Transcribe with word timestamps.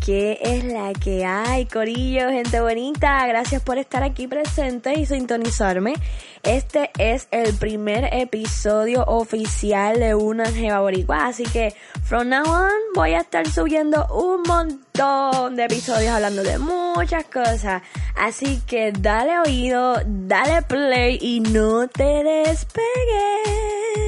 ¿Qué 0.00 0.38
es 0.42 0.64
la 0.64 0.92
que 0.92 1.24
hay, 1.24 1.64
Corillo, 1.66 2.28
gente 2.28 2.60
bonita? 2.60 3.26
Gracias 3.26 3.62
por 3.62 3.78
estar 3.78 4.02
aquí 4.02 4.26
presente 4.26 4.98
y 4.98 5.06
sintonizarme. 5.06 5.94
Este 6.42 6.90
es 6.98 7.26
el 7.30 7.54
primer 7.54 8.10
episodio 8.12 9.04
oficial 9.04 9.98
de 9.98 10.14
Una 10.14 10.44
Jeva 10.46 10.80
Boricua, 10.80 11.26
así 11.26 11.44
que 11.44 11.74
from 12.02 12.28
now 12.28 12.44
on 12.46 12.70
voy 12.94 13.14
a 13.14 13.20
estar 13.20 13.48
subiendo 13.48 14.06
un 14.08 14.42
montón 14.42 15.56
de 15.56 15.64
episodios 15.64 16.10
hablando 16.10 16.42
de 16.42 16.58
muchas 16.58 17.24
cosas. 17.24 17.82
Así 18.14 18.60
que 18.66 18.92
dale 18.92 19.38
oído, 19.38 19.96
dale 20.04 20.60
play 20.62 21.18
y 21.20 21.40
no 21.40 21.88
te 21.88 22.22
despegues. 22.24 24.03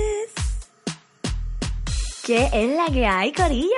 ¿Qué 2.27 2.51
es 2.53 2.77
la 2.77 2.87
que 2.93 3.07
hay, 3.07 3.31
Corillo? 3.31 3.71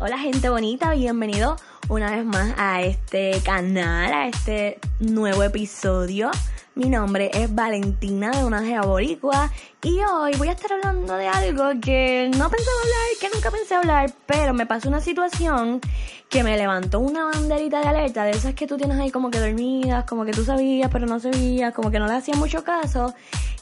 Hola, 0.00 0.18
gente 0.18 0.48
bonita, 0.48 0.90
bienvenido 0.90 1.54
una 1.88 2.10
vez 2.10 2.24
más 2.24 2.52
a 2.58 2.82
este 2.82 3.40
canal, 3.44 4.12
a 4.12 4.26
este 4.26 4.80
nuevo 4.98 5.44
episodio. 5.44 6.32
Mi 6.74 6.88
nombre 6.88 7.30
es 7.34 7.54
Valentina 7.54 8.30
de 8.30 8.46
una 8.46 8.62
Gea 8.62 8.80
Boricua 8.80 9.50
y 9.82 10.00
hoy 10.00 10.32
voy 10.38 10.48
a 10.48 10.52
estar 10.52 10.72
hablando 10.72 11.14
de 11.16 11.28
algo 11.28 11.64
que 11.82 12.30
no 12.34 12.48
pensaba 12.48 12.76
hablar, 12.82 13.08
que 13.20 13.28
nunca 13.34 13.50
pensé 13.50 13.74
hablar, 13.74 14.12
pero 14.24 14.54
me 14.54 14.64
pasó 14.64 14.88
una 14.88 15.02
situación 15.02 15.82
que 16.30 16.42
me 16.42 16.56
levantó 16.56 17.00
una 17.00 17.26
banderita 17.26 17.80
de 17.80 17.88
alerta 17.88 18.24
de 18.24 18.30
esas 18.30 18.54
que 18.54 18.66
tú 18.66 18.78
tienes 18.78 18.98
ahí 18.98 19.10
como 19.10 19.30
que 19.30 19.38
dormidas, 19.38 20.04
como 20.04 20.24
que 20.24 20.32
tú 20.32 20.44
sabías 20.44 20.90
pero 20.90 21.04
no 21.04 21.20
sabías, 21.20 21.74
como 21.74 21.90
que 21.90 21.98
no 21.98 22.06
le 22.06 22.14
hacías 22.14 22.38
mucho 22.38 22.64
caso 22.64 23.14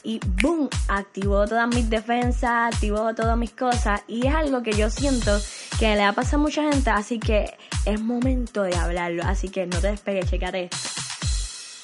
y 0.03 0.21
boom, 0.41 0.69
activó 0.87 1.45
todas 1.45 1.67
mis 1.67 1.89
defensas, 1.89 2.73
activó 2.73 3.13
todas 3.13 3.37
mis 3.37 3.51
cosas 3.51 4.03
y 4.07 4.25
es 4.25 4.33
algo 4.33 4.63
que 4.63 4.71
yo 4.71 4.89
siento 4.89 5.37
que 5.77 5.95
le 5.95 6.03
ha 6.03 6.13
pasado 6.13 6.37
a 6.37 6.43
mucha 6.43 6.71
gente, 6.71 6.89
así 6.91 7.19
que 7.19 7.57
es 7.83 7.99
momento 7.99 8.63
de 8.63 8.73
hablarlo, 8.73 9.23
así 9.25 9.49
que 9.49 9.67
no 9.67 9.79
te 9.79 9.87
despegues, 9.87 10.29
checate. 10.29 10.69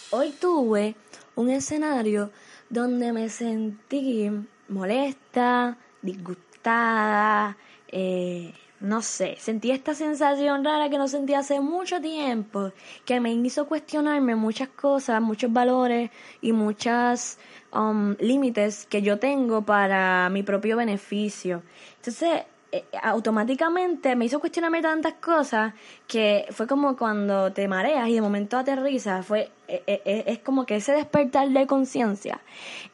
Hoy 0.09 0.33
tuve 0.39 0.95
un 1.37 1.49
escenario 1.49 2.31
donde 2.69 3.13
me 3.13 3.29
sentí 3.29 4.29
molesta, 4.67 5.77
disgustada, 6.01 7.55
eh, 7.87 8.53
no 8.79 9.01
sé, 9.01 9.37
sentí 9.39 9.71
esta 9.71 9.93
sensación 9.93 10.63
rara 10.63 10.89
que 10.89 10.97
no 10.97 11.07
sentí 11.07 11.33
hace 11.33 11.59
mucho 11.59 12.01
tiempo, 12.01 12.71
que 13.05 13.19
me 13.19 13.31
hizo 13.33 13.67
cuestionarme 13.67 14.35
muchas 14.35 14.69
cosas, 14.69 15.21
muchos 15.21 15.53
valores 15.53 16.11
y 16.41 16.53
muchas 16.53 17.39
um, 17.71 18.15
límites 18.19 18.85
que 18.87 19.01
yo 19.01 19.17
tengo 19.19 19.61
para 19.61 20.29
mi 20.29 20.43
propio 20.43 20.75
beneficio. 20.75 21.63
Entonces, 21.97 22.43
eh, 22.69 22.83
automáticamente 23.01 24.17
me 24.17 24.25
hizo 24.25 24.41
cuestionarme 24.41 24.81
tantas 24.81 25.13
cosas 25.13 25.73
que 26.05 26.45
fue 26.51 26.67
como 26.67 26.97
cuando 26.97 27.53
te 27.53 27.65
mareas 27.67 28.09
y 28.09 28.15
de 28.15 28.21
momento 28.21 28.57
aterrizas, 28.57 29.25
fue, 29.25 29.51
eh, 29.69 29.83
eh, 29.87 30.23
es 30.27 30.39
como 30.39 30.65
que 30.65 30.75
ese 30.75 30.91
despertar 30.91 31.47
de 31.49 31.65
conciencia. 31.65 32.41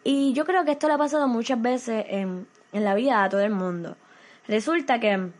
Y 0.03 0.33
yo 0.33 0.45
creo 0.45 0.63
que 0.63 0.71
esto 0.71 0.87
le 0.87 0.93
ha 0.93 0.97
pasado 0.97 1.27
muchas 1.27 1.59
veces 1.59 2.05
en, 2.07 2.45
en 2.71 2.83
la 2.83 2.93
vida 2.93 3.23
a 3.23 3.29
todo 3.29 3.41
el 3.41 3.51
mundo. 3.51 3.97
Resulta 4.47 4.99
que 4.99 5.31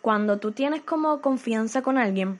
cuando 0.00 0.38
tú 0.38 0.52
tienes 0.52 0.82
como 0.82 1.20
confianza 1.20 1.82
con 1.82 1.98
alguien 1.98 2.38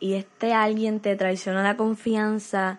y 0.00 0.14
este 0.14 0.54
alguien 0.54 1.00
te 1.00 1.16
traiciona 1.16 1.62
la 1.62 1.76
confianza, 1.76 2.78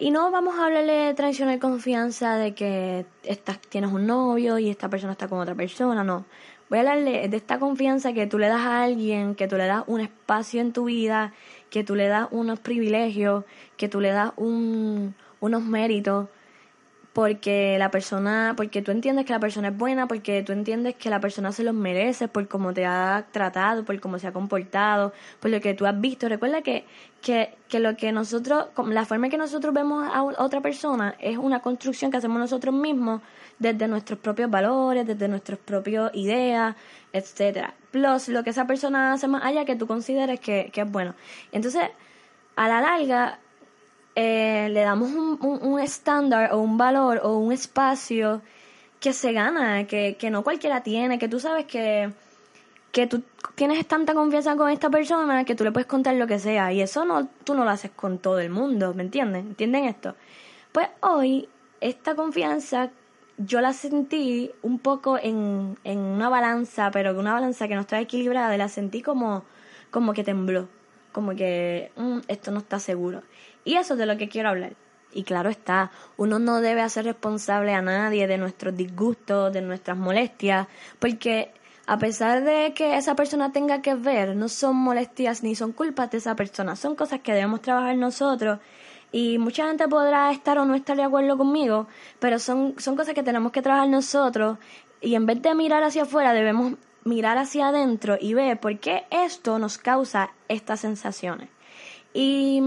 y 0.00 0.10
no 0.10 0.30
vamos 0.30 0.58
a 0.58 0.64
hablarle 0.64 0.92
de 0.92 1.14
traición 1.14 1.52
y 1.52 1.58
confianza 1.58 2.36
de 2.36 2.54
que 2.54 3.04
estás, 3.22 3.60
tienes 3.60 3.92
un 3.92 4.06
novio 4.06 4.58
y 4.58 4.70
esta 4.70 4.88
persona 4.88 5.12
está 5.12 5.28
con 5.28 5.38
otra 5.38 5.54
persona, 5.54 6.02
no. 6.02 6.24
Voy 6.70 6.78
a 6.78 6.80
hablarle 6.80 7.28
de 7.28 7.36
esta 7.36 7.58
confianza 7.58 8.14
que 8.14 8.26
tú 8.26 8.38
le 8.38 8.48
das 8.48 8.62
a 8.62 8.82
alguien, 8.82 9.34
que 9.34 9.46
tú 9.46 9.56
le 9.56 9.66
das 9.66 9.84
un 9.86 10.00
espacio 10.00 10.62
en 10.62 10.72
tu 10.72 10.84
vida, 10.84 11.34
que 11.68 11.84
tú 11.84 11.96
le 11.96 12.08
das 12.08 12.28
unos 12.30 12.58
privilegios, 12.60 13.44
que 13.76 13.88
tú 13.88 14.00
le 14.00 14.10
das 14.10 14.32
un, 14.36 15.14
unos 15.40 15.62
méritos 15.62 16.28
porque 17.12 17.76
la 17.78 17.90
persona, 17.90 18.54
porque 18.56 18.82
tú 18.82 18.92
entiendes 18.92 19.26
que 19.26 19.32
la 19.32 19.40
persona 19.40 19.68
es 19.68 19.76
buena, 19.76 20.06
porque 20.06 20.42
tú 20.42 20.52
entiendes 20.52 20.94
que 20.94 21.10
la 21.10 21.20
persona 21.20 21.50
se 21.50 21.64
los 21.64 21.74
merece 21.74 22.28
por 22.28 22.46
cómo 22.46 22.72
te 22.72 22.86
ha 22.86 23.26
tratado, 23.32 23.84
por 23.84 23.98
cómo 24.00 24.18
se 24.18 24.28
ha 24.28 24.32
comportado, 24.32 25.12
por 25.40 25.50
lo 25.50 25.60
que 25.60 25.74
tú 25.74 25.86
has 25.86 26.00
visto. 26.00 26.28
Recuerda 26.28 26.62
que, 26.62 26.84
que, 27.20 27.54
que 27.68 27.80
lo 27.80 27.96
que 27.96 28.12
nosotros, 28.12 28.66
la 28.86 29.04
forma 29.04 29.26
en 29.26 29.32
que 29.32 29.38
nosotros 29.38 29.74
vemos 29.74 30.08
a 30.12 30.22
otra 30.22 30.60
persona 30.60 31.16
es 31.18 31.36
una 31.36 31.60
construcción 31.60 32.12
que 32.12 32.18
hacemos 32.18 32.38
nosotros 32.38 32.72
mismos 32.74 33.22
desde 33.58 33.88
nuestros 33.88 34.20
propios 34.20 34.48
valores, 34.48 35.04
desde 35.06 35.26
nuestras 35.26 35.58
propias 35.58 36.12
ideas, 36.14 36.76
etcétera. 37.12 37.74
Plus 37.90 38.28
lo 38.28 38.44
que 38.44 38.50
esa 38.50 38.66
persona 38.66 39.12
hace 39.12 39.26
más 39.26 39.44
allá 39.44 39.64
que 39.64 39.74
tú 39.74 39.88
consideres 39.88 40.38
que, 40.38 40.70
que 40.72 40.82
es 40.82 40.90
bueno. 40.90 41.14
Entonces, 41.50 41.82
a 42.54 42.68
la 42.68 42.80
larga, 42.80 43.40
eh, 44.22 44.68
le 44.68 44.82
damos 44.82 45.10
un, 45.12 45.80
estándar 45.80 46.52
o 46.52 46.58
un 46.58 46.76
valor 46.76 47.20
o 47.22 47.38
un 47.38 47.52
espacio 47.52 48.42
que 49.00 49.14
se 49.14 49.32
gana, 49.32 49.86
que, 49.86 50.16
que 50.18 50.30
no 50.30 50.44
cualquiera 50.44 50.82
tiene, 50.82 51.18
que 51.18 51.26
tú 51.26 51.40
sabes 51.40 51.64
que, 51.64 52.12
que 52.92 53.06
tú 53.06 53.22
tienes 53.54 53.86
tanta 53.86 54.12
confianza 54.12 54.56
con 54.56 54.68
esta 54.68 54.90
persona 54.90 55.44
que 55.46 55.54
tú 55.54 55.64
le 55.64 55.72
puedes 55.72 55.86
contar 55.86 56.16
lo 56.16 56.26
que 56.26 56.38
sea 56.38 56.70
y 56.70 56.82
eso 56.82 57.06
no 57.06 57.28
tú 57.44 57.54
no 57.54 57.64
lo 57.64 57.70
haces 57.70 57.92
con 57.92 58.18
todo 58.18 58.40
el 58.40 58.50
mundo, 58.50 58.92
¿me 58.92 59.02
entienden? 59.04 59.48
¿Entienden 59.48 59.86
esto? 59.86 60.14
Pues 60.70 60.88
hoy 61.00 61.48
esta 61.80 62.14
confianza 62.14 62.90
yo 63.38 63.62
la 63.62 63.72
sentí 63.72 64.50
un 64.60 64.78
poco 64.78 65.16
en, 65.16 65.78
en 65.84 65.98
una 65.98 66.28
balanza, 66.28 66.90
pero 66.90 67.18
una 67.18 67.32
balanza 67.32 67.68
que 67.68 67.74
no 67.74 67.80
estaba 67.80 68.02
equilibrada, 68.02 68.54
la 68.58 68.68
sentí 68.68 69.00
como, 69.00 69.44
como 69.90 70.12
que 70.12 70.24
tembló, 70.24 70.68
como 71.10 71.34
que 71.34 71.90
mm, 71.96 72.18
esto 72.28 72.50
no 72.50 72.58
está 72.58 72.78
seguro. 72.78 73.22
Y 73.64 73.76
eso 73.76 73.94
es 73.94 73.98
de 73.98 74.06
lo 74.06 74.16
que 74.16 74.28
quiero 74.28 74.48
hablar. 74.48 74.72
Y 75.12 75.24
claro 75.24 75.50
está, 75.50 75.90
uno 76.16 76.38
no 76.38 76.60
debe 76.60 76.82
hacer 76.82 77.04
responsable 77.04 77.74
a 77.74 77.82
nadie 77.82 78.26
de 78.26 78.38
nuestros 78.38 78.76
disgustos, 78.76 79.52
de 79.52 79.60
nuestras 79.60 79.96
molestias, 79.96 80.68
porque 80.98 81.52
a 81.86 81.98
pesar 81.98 82.44
de 82.44 82.72
que 82.74 82.96
esa 82.96 83.16
persona 83.16 83.50
tenga 83.50 83.82
que 83.82 83.94
ver, 83.94 84.36
no 84.36 84.48
son 84.48 84.76
molestias 84.76 85.42
ni 85.42 85.56
son 85.56 85.72
culpas 85.72 86.10
de 86.12 86.18
esa 86.18 86.36
persona, 86.36 86.76
son 86.76 86.94
cosas 86.94 87.20
que 87.20 87.32
debemos 87.32 87.60
trabajar 87.62 87.96
nosotros. 87.96 88.60
Y 89.10 89.38
mucha 89.38 89.66
gente 89.66 89.88
podrá 89.88 90.30
estar 90.30 90.56
o 90.58 90.64
no 90.64 90.76
estar 90.76 90.96
de 90.96 91.02
acuerdo 91.02 91.36
conmigo, 91.36 91.88
pero 92.20 92.38
son, 92.38 92.76
son 92.78 92.94
cosas 92.94 93.14
que 93.14 93.24
tenemos 93.24 93.50
que 93.50 93.62
trabajar 93.62 93.88
nosotros. 93.88 94.58
Y 95.00 95.16
en 95.16 95.26
vez 95.26 95.42
de 95.42 95.52
mirar 95.56 95.82
hacia 95.82 96.02
afuera, 96.02 96.32
debemos 96.32 96.74
mirar 97.02 97.38
hacia 97.38 97.68
adentro 97.68 98.16
y 98.20 98.34
ver 98.34 98.60
por 98.60 98.78
qué 98.78 99.06
esto 99.10 99.58
nos 99.58 99.78
causa 99.78 100.30
estas 100.46 100.78
sensaciones. 100.78 101.48
Y 102.14 102.62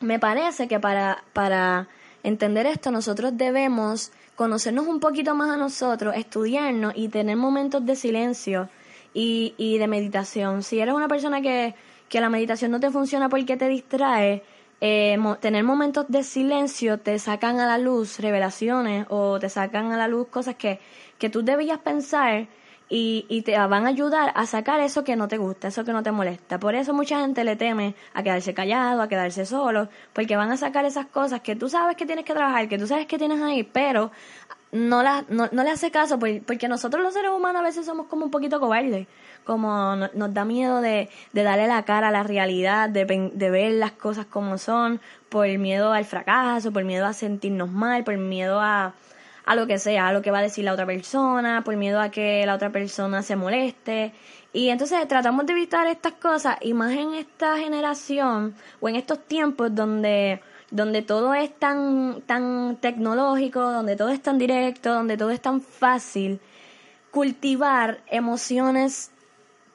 me 0.00 0.18
parece 0.18 0.68
que 0.68 0.80
para, 0.80 1.22
para 1.32 1.88
entender 2.22 2.66
esto 2.66 2.90
nosotros 2.90 3.36
debemos 3.36 4.12
conocernos 4.34 4.86
un 4.86 5.00
poquito 5.00 5.34
más 5.34 5.50
a 5.50 5.56
nosotros, 5.56 6.14
estudiarnos 6.16 6.94
y 6.96 7.08
tener 7.08 7.36
momentos 7.36 7.84
de 7.84 7.94
silencio 7.96 8.68
y, 9.12 9.54
y 9.58 9.78
de 9.78 9.86
meditación. 9.86 10.62
Si 10.62 10.80
eres 10.80 10.94
una 10.94 11.08
persona 11.08 11.42
que, 11.42 11.74
que 12.08 12.20
la 12.20 12.30
meditación 12.30 12.70
no 12.70 12.80
te 12.80 12.90
funciona 12.90 13.28
porque 13.28 13.56
te 13.56 13.68
distrae, 13.68 14.42
eh, 14.80 15.18
tener 15.40 15.62
momentos 15.62 16.06
de 16.08 16.22
silencio 16.22 16.98
te 16.98 17.18
sacan 17.18 17.60
a 17.60 17.66
la 17.66 17.76
luz 17.76 18.18
revelaciones 18.18 19.06
o 19.10 19.38
te 19.38 19.50
sacan 19.50 19.92
a 19.92 19.98
la 19.98 20.08
luz 20.08 20.28
cosas 20.28 20.54
que, 20.54 20.80
que 21.18 21.28
tú 21.28 21.42
debías 21.42 21.78
pensar 21.80 22.46
y, 22.90 23.24
y 23.28 23.42
te 23.42 23.56
van 23.56 23.86
a 23.86 23.88
ayudar 23.88 24.32
a 24.34 24.44
sacar 24.46 24.80
eso 24.80 25.04
que 25.04 25.14
no 25.14 25.28
te 25.28 25.38
gusta, 25.38 25.68
eso 25.68 25.84
que 25.84 25.92
no 25.92 26.02
te 26.02 26.10
molesta. 26.10 26.58
Por 26.58 26.74
eso 26.74 26.92
mucha 26.92 27.20
gente 27.20 27.44
le 27.44 27.54
teme 27.54 27.94
a 28.12 28.22
quedarse 28.24 28.52
callado, 28.52 29.00
a 29.00 29.08
quedarse 29.08 29.46
solo, 29.46 29.88
porque 30.12 30.36
van 30.36 30.50
a 30.50 30.56
sacar 30.56 30.84
esas 30.84 31.06
cosas 31.06 31.40
que 31.40 31.54
tú 31.54 31.68
sabes 31.68 31.96
que 31.96 32.04
tienes 32.04 32.24
que 32.24 32.34
trabajar, 32.34 32.68
que 32.68 32.78
tú 32.78 32.88
sabes 32.88 33.06
que 33.06 33.16
tienes 33.16 33.40
ahí, 33.40 33.62
pero 33.62 34.10
no, 34.72 35.04
la, 35.04 35.24
no, 35.28 35.48
no 35.52 35.62
le 35.62 35.70
hace 35.70 35.92
caso, 35.92 36.18
porque 36.18 36.68
nosotros 36.68 37.02
los 37.02 37.14
seres 37.14 37.30
humanos 37.30 37.60
a 37.60 37.64
veces 37.64 37.86
somos 37.86 38.06
como 38.06 38.24
un 38.24 38.30
poquito 38.32 38.58
cobardes, 38.58 39.06
como 39.44 39.96
nos 39.96 40.34
da 40.34 40.44
miedo 40.44 40.80
de, 40.80 41.08
de 41.32 41.42
darle 41.44 41.68
la 41.68 41.84
cara 41.84 42.08
a 42.08 42.10
la 42.10 42.24
realidad, 42.24 42.88
de, 42.88 43.30
de 43.32 43.50
ver 43.50 43.72
las 43.72 43.92
cosas 43.92 44.26
como 44.26 44.58
son, 44.58 45.00
por 45.28 45.46
miedo 45.58 45.92
al 45.92 46.04
fracaso, 46.04 46.72
por 46.72 46.82
miedo 46.82 47.06
a 47.06 47.12
sentirnos 47.12 47.70
mal, 47.70 48.02
por 48.02 48.16
miedo 48.16 48.60
a 48.60 48.94
a 49.44 49.54
lo 49.54 49.66
que 49.66 49.78
sea, 49.78 50.08
a 50.08 50.12
lo 50.12 50.22
que 50.22 50.30
va 50.30 50.38
a 50.38 50.42
decir 50.42 50.64
la 50.64 50.72
otra 50.72 50.86
persona, 50.86 51.62
por 51.64 51.76
miedo 51.76 52.00
a 52.00 52.10
que 52.10 52.44
la 52.46 52.54
otra 52.54 52.70
persona 52.70 53.22
se 53.22 53.36
moleste. 53.36 54.12
Y 54.52 54.68
entonces 54.68 55.06
tratamos 55.08 55.46
de 55.46 55.52
evitar 55.52 55.86
estas 55.86 56.14
cosas 56.14 56.56
y 56.60 56.74
más 56.74 56.92
en 56.92 57.14
esta 57.14 57.56
generación 57.58 58.54
o 58.80 58.88
en 58.88 58.96
estos 58.96 59.26
tiempos 59.26 59.74
donde 59.74 60.40
donde 60.70 61.02
todo 61.02 61.34
es 61.34 61.52
tan 61.58 62.22
tan 62.22 62.76
tecnológico, 62.76 63.60
donde 63.60 63.96
todo 63.96 64.10
es 64.10 64.22
tan 64.22 64.38
directo, 64.38 64.94
donde 64.94 65.16
todo 65.16 65.30
es 65.30 65.40
tan 65.40 65.60
fácil, 65.60 66.40
cultivar 67.10 68.00
emociones 68.06 69.10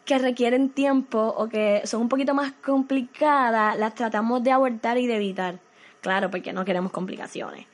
que 0.06 0.20
requieren 0.20 0.70
tiempo 0.70 1.34
o 1.38 1.50
que 1.50 1.82
son 1.86 2.02
un 2.02 2.10
poquito 2.10 2.34
más 2.34 2.54
complicadas, 2.54 3.78
las 3.78 3.96
tratamos 3.96 4.44
de 4.44 4.52
abortar 4.52 4.98
y 4.98 5.08
de 5.08 5.16
evitar. 5.16 5.60
Claro, 6.02 6.30
porque 6.30 6.54
no 6.54 6.64
queremos 6.64 6.92
complicaciones. 6.92 7.66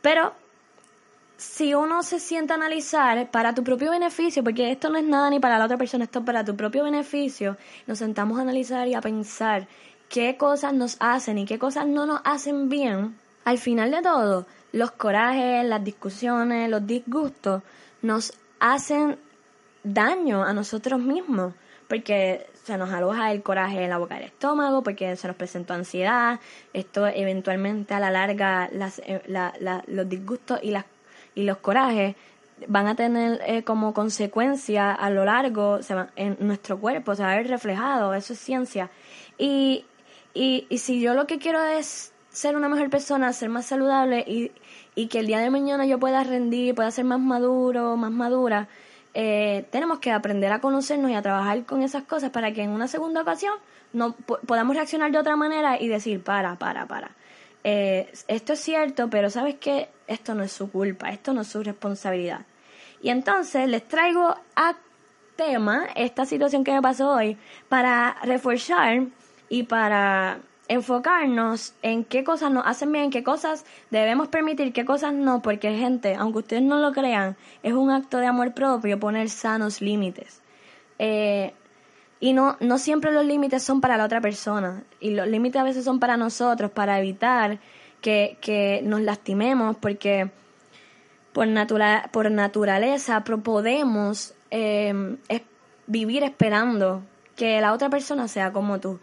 Pero 0.00 0.32
si 1.42 1.74
uno 1.74 2.04
se 2.04 2.20
sienta 2.20 2.54
a 2.54 2.56
analizar 2.56 3.30
para 3.30 3.52
tu 3.52 3.64
propio 3.64 3.90
beneficio, 3.90 4.44
porque 4.44 4.70
esto 4.70 4.90
no 4.90 4.98
es 4.98 5.04
nada 5.04 5.28
ni 5.28 5.40
para 5.40 5.58
la 5.58 5.64
otra 5.64 5.76
persona, 5.76 6.04
esto 6.04 6.20
es 6.20 6.24
para 6.24 6.44
tu 6.44 6.56
propio 6.56 6.84
beneficio, 6.84 7.56
nos 7.86 7.98
sentamos 7.98 8.38
a 8.38 8.42
analizar 8.42 8.86
y 8.86 8.94
a 8.94 9.00
pensar 9.00 9.66
qué 10.08 10.36
cosas 10.36 10.72
nos 10.72 10.96
hacen 11.00 11.38
y 11.38 11.44
qué 11.44 11.58
cosas 11.58 11.86
no 11.86 12.06
nos 12.06 12.20
hacen 12.24 12.68
bien, 12.68 13.16
al 13.44 13.58
final 13.58 13.90
de 13.90 14.02
todo, 14.02 14.46
los 14.70 14.92
corajes, 14.92 15.64
las 15.64 15.82
discusiones, 15.82 16.70
los 16.70 16.86
disgustos 16.86 17.62
nos 18.02 18.32
hacen 18.60 19.18
daño 19.82 20.44
a 20.44 20.52
nosotros 20.52 21.00
mismos, 21.00 21.54
porque 21.88 22.46
se 22.62 22.78
nos 22.78 22.90
aloja 22.90 23.32
el 23.32 23.42
coraje 23.42 23.82
en 23.82 23.90
la 23.90 23.98
boca 23.98 24.14
del 24.14 24.24
estómago, 24.24 24.82
porque 24.82 25.16
se 25.16 25.26
nos 25.26 25.36
presentó 25.36 25.74
ansiedad, 25.74 26.38
esto 26.72 27.06
eventualmente 27.08 27.94
a 27.94 28.00
la 28.00 28.12
larga 28.12 28.68
las, 28.72 29.00
eh, 29.04 29.20
los 29.88 30.08
disgustos 30.08 30.60
y, 30.62 30.70
las, 30.70 30.84
y 31.34 31.44
los 31.44 31.58
corajes 31.58 32.16
van 32.68 32.86
a 32.86 32.94
tener 32.94 33.40
eh, 33.46 33.64
como 33.64 33.92
consecuencia 33.92 34.92
a 34.92 35.10
lo 35.10 35.24
largo 35.24 35.82
se 35.82 35.94
en 36.16 36.36
nuestro 36.40 36.78
cuerpo, 36.78 37.14
se 37.14 37.22
va 37.22 37.32
a 37.32 37.36
ver 37.36 37.48
reflejado, 37.48 38.14
eso 38.14 38.32
es 38.32 38.38
ciencia. 38.38 38.90
Y, 39.38 39.84
y, 40.34 40.66
si 40.78 41.00
yo 41.00 41.14
lo 41.14 41.26
que 41.26 41.38
quiero 41.38 41.62
es 41.64 42.12
ser 42.30 42.56
una 42.56 42.68
mejor 42.68 42.88
persona, 42.90 43.32
ser 43.32 43.48
más 43.48 43.66
saludable 43.66 44.20
y, 44.20 44.52
y 44.94 45.08
que 45.08 45.20
el 45.20 45.26
día 45.26 45.40
de 45.40 45.50
mañana 45.50 45.86
yo 45.86 45.98
pueda 45.98 46.22
rendir, 46.24 46.74
pueda 46.74 46.90
ser 46.90 47.04
más 47.04 47.20
maduro, 47.20 47.96
más 47.96 48.12
madura, 48.12 48.68
eh, 49.14 49.66
tenemos 49.70 49.98
que 49.98 50.10
aprender 50.10 50.52
a 50.52 50.60
conocernos 50.60 51.10
y 51.10 51.14
a 51.14 51.22
trabajar 51.22 51.64
con 51.64 51.82
esas 51.82 52.04
cosas 52.04 52.30
para 52.30 52.52
que 52.52 52.62
en 52.62 52.70
una 52.70 52.88
segunda 52.88 53.20
ocasión 53.20 53.54
no 53.92 54.14
podamos 54.46 54.74
reaccionar 54.74 55.12
de 55.12 55.18
otra 55.18 55.36
manera 55.36 55.80
y 55.80 55.88
decir, 55.88 56.22
para, 56.22 56.56
para, 56.56 56.86
para. 56.86 57.10
Eh, 57.64 58.10
esto 58.26 58.54
es 58.54 58.60
cierto, 58.60 59.10
pero 59.10 59.28
sabes 59.28 59.56
que 59.56 59.88
esto 60.12 60.34
no 60.34 60.42
es 60.42 60.52
su 60.52 60.70
culpa, 60.70 61.10
esto 61.10 61.32
no 61.32 61.42
es 61.42 61.48
su 61.48 61.62
responsabilidad. 61.62 62.40
Y 63.02 63.10
entonces 63.10 63.68
les 63.68 63.86
traigo 63.86 64.34
a 64.54 64.76
tema 65.36 65.86
esta 65.96 66.24
situación 66.24 66.64
que 66.64 66.72
me 66.72 66.82
pasó 66.82 67.10
hoy 67.10 67.36
para 67.68 68.16
reforzar 68.22 69.06
y 69.48 69.64
para 69.64 70.38
enfocarnos 70.68 71.74
en 71.82 72.04
qué 72.04 72.24
cosas 72.24 72.50
nos 72.50 72.66
hacen 72.66 72.92
bien, 72.92 73.10
qué 73.10 73.22
cosas 73.22 73.64
debemos 73.90 74.28
permitir, 74.28 74.72
qué 74.72 74.84
cosas 74.84 75.12
no, 75.12 75.42
porque 75.42 75.76
gente, 75.76 76.14
aunque 76.14 76.38
ustedes 76.38 76.62
no 76.62 76.78
lo 76.78 76.92
crean, 76.92 77.36
es 77.62 77.72
un 77.74 77.90
acto 77.90 78.18
de 78.18 78.26
amor 78.26 78.54
propio 78.54 78.98
poner 78.98 79.28
sanos 79.28 79.82
límites. 79.82 80.40
Eh, 80.98 81.52
y 82.20 82.32
no, 82.32 82.56
no 82.60 82.78
siempre 82.78 83.12
los 83.12 83.26
límites 83.26 83.62
son 83.62 83.80
para 83.80 83.96
la 83.96 84.04
otra 84.04 84.20
persona, 84.20 84.84
y 85.00 85.10
los 85.10 85.26
límites 85.26 85.60
a 85.60 85.64
veces 85.64 85.84
son 85.84 85.98
para 85.98 86.16
nosotros, 86.16 86.70
para 86.70 86.98
evitar 86.98 87.58
que, 88.02 88.36
que 88.42 88.82
nos 88.84 89.00
lastimemos, 89.00 89.76
porque 89.78 90.30
por, 91.32 91.48
natura, 91.48 92.10
por 92.12 92.30
naturaleza 92.30 93.24
podemos 93.24 94.34
eh, 94.50 95.16
vivir 95.86 96.22
esperando 96.22 97.02
que 97.36 97.60
la 97.60 97.72
otra 97.72 97.88
persona 97.88 98.28
sea 98.28 98.52
como 98.52 98.78
tú. 98.78 99.00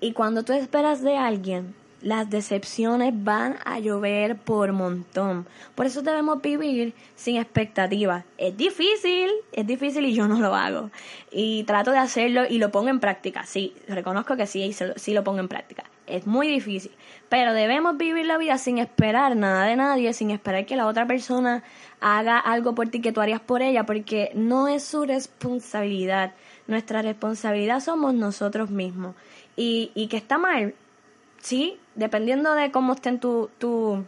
Y 0.00 0.12
cuando 0.12 0.42
tú 0.42 0.54
esperas 0.54 1.02
de 1.02 1.18
alguien, 1.18 1.74
las 2.00 2.30
decepciones 2.30 3.12
van 3.14 3.58
a 3.64 3.78
llover 3.78 4.36
por 4.36 4.72
montón. 4.72 5.46
Por 5.74 5.84
eso 5.84 6.00
debemos 6.00 6.40
vivir 6.40 6.94
sin 7.14 7.36
expectativas. 7.36 8.24
Es 8.38 8.56
difícil, 8.56 9.30
es 9.52 9.66
difícil 9.66 10.06
y 10.06 10.14
yo 10.14 10.26
no 10.26 10.40
lo 10.40 10.54
hago. 10.54 10.90
Y 11.30 11.64
trato 11.64 11.90
de 11.90 11.98
hacerlo 11.98 12.44
y 12.48 12.58
lo 12.58 12.70
pongo 12.70 12.88
en 12.88 13.00
práctica. 13.00 13.44
Sí, 13.44 13.74
reconozco 13.86 14.36
que 14.36 14.46
sí, 14.46 14.74
sí 14.96 15.12
lo 15.12 15.22
pongo 15.22 15.40
en 15.40 15.48
práctica. 15.48 15.84
Es 16.10 16.26
muy 16.26 16.48
difícil. 16.48 16.92
Pero 17.28 17.52
debemos 17.52 17.96
vivir 17.96 18.26
la 18.26 18.38
vida 18.38 18.58
sin 18.58 18.78
esperar 18.78 19.36
nada 19.36 19.64
de 19.64 19.76
nadie, 19.76 20.12
sin 20.12 20.30
esperar 20.30 20.66
que 20.66 20.76
la 20.76 20.86
otra 20.86 21.06
persona 21.06 21.62
haga 22.00 22.38
algo 22.38 22.74
por 22.74 22.88
ti 22.88 23.00
que 23.00 23.12
tú 23.12 23.20
harías 23.20 23.40
por 23.40 23.62
ella, 23.62 23.84
porque 23.84 24.32
no 24.34 24.68
es 24.68 24.82
su 24.84 25.04
responsabilidad. 25.04 26.32
Nuestra 26.66 27.02
responsabilidad 27.02 27.80
somos 27.80 28.14
nosotros 28.14 28.70
mismos 28.70 29.14
y, 29.56 29.90
y 29.94 30.08
que 30.08 30.16
está 30.16 30.38
mal, 30.38 30.74
sí, 31.40 31.78
dependiendo 31.94 32.54
de 32.54 32.70
cómo 32.70 32.94
estén 32.94 33.18
tu, 33.18 33.50
tu, 33.58 34.04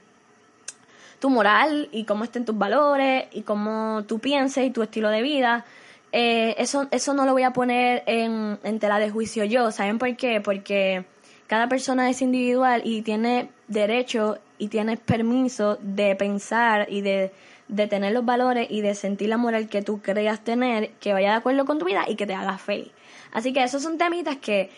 tu 1.18 1.30
moral 1.30 1.88
y 1.92 2.04
cómo 2.04 2.24
estén 2.24 2.44
tus 2.44 2.56
valores 2.56 3.26
y 3.32 3.42
cómo 3.42 4.04
tú 4.06 4.18
pienses 4.18 4.66
y 4.66 4.70
tu 4.70 4.82
estilo 4.82 5.08
de 5.08 5.22
vida. 5.22 5.64
Eh, 6.12 6.54
eso, 6.58 6.88
eso 6.90 7.14
no 7.14 7.24
lo 7.24 7.32
voy 7.32 7.42
a 7.42 7.52
poner 7.52 8.02
en, 8.06 8.58
en 8.62 8.78
tela 8.78 8.98
de 8.98 9.10
juicio 9.10 9.44
yo. 9.44 9.70
¿Saben 9.70 9.98
por 9.98 10.14
qué? 10.16 10.40
Porque 10.40 11.04
cada 11.52 11.68
persona 11.68 12.08
es 12.08 12.22
individual 12.22 12.80
y 12.82 13.02
tiene 13.02 13.50
derecho 13.68 14.38
y 14.56 14.68
tiene 14.68 14.96
permiso 14.96 15.76
de 15.82 16.16
pensar 16.16 16.86
y 16.88 17.02
de, 17.02 17.30
de 17.68 17.86
tener 17.88 18.14
los 18.14 18.24
valores 18.24 18.68
y 18.70 18.80
de 18.80 18.94
sentir 18.94 19.28
la 19.28 19.36
moral 19.36 19.68
que 19.68 19.82
tú 19.82 20.00
creas 20.00 20.42
tener, 20.42 20.92
que 20.92 21.12
vaya 21.12 21.32
de 21.32 21.36
acuerdo 21.36 21.66
con 21.66 21.78
tu 21.78 21.84
vida 21.84 22.06
y 22.08 22.16
que 22.16 22.26
te 22.26 22.32
haga 22.32 22.56
feliz. 22.56 22.90
Así 23.32 23.52
que 23.52 23.62
esos 23.62 23.82
son 23.82 23.98
temitas 23.98 24.38
que 24.38 24.70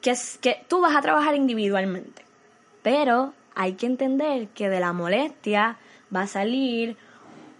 que, 0.00 0.12
que 0.40 0.56
tú 0.66 0.80
vas 0.80 0.96
a 0.96 1.02
trabajar 1.02 1.36
individualmente. 1.36 2.24
Pero 2.82 3.32
hay 3.54 3.74
que 3.74 3.86
entender 3.86 4.48
que 4.48 4.68
de 4.68 4.80
la 4.80 4.92
molestia 4.92 5.76
va 6.12 6.22
a 6.22 6.26
salir 6.26 6.96